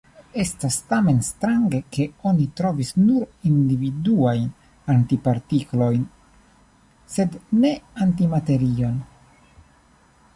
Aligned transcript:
Estas 0.41 0.75
tamen 0.91 1.17
strange, 1.25 1.81
ke 1.97 2.05
oni 2.29 2.47
trovis 2.61 2.89
nur 3.01 3.27
individuajn 3.49 4.47
antipartiklojn, 4.93 6.07
sed 7.17 7.37
ne 7.67 7.73
antimaterion. 8.07 8.97